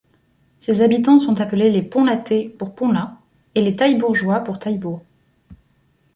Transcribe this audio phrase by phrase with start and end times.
[0.59, 3.19] Ses habitants sont appelés les Ponlatais pour Ponlat
[3.53, 5.03] et les Taillebourgeois pour Taillebourg.